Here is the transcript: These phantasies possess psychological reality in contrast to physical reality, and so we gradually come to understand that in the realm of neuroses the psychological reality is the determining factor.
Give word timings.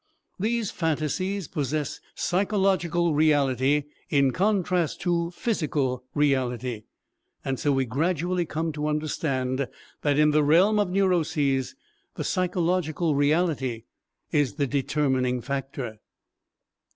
These 0.39 0.71
phantasies 0.71 1.47
possess 1.47 1.99
psychological 2.15 3.13
reality 3.13 3.83
in 4.09 4.31
contrast 4.31 4.99
to 5.01 5.29
physical 5.29 6.05
reality, 6.15 6.85
and 7.45 7.59
so 7.59 7.71
we 7.71 7.85
gradually 7.85 8.47
come 8.47 8.71
to 8.71 8.87
understand 8.87 9.67
that 10.01 10.17
in 10.17 10.31
the 10.31 10.43
realm 10.43 10.79
of 10.79 10.89
neuroses 10.89 11.75
the 12.15 12.23
psychological 12.23 13.13
reality 13.13 13.83
is 14.31 14.55
the 14.55 14.65
determining 14.65 15.39
factor. 15.39 15.99